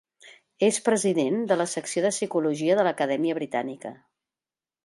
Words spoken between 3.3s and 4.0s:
Britànica.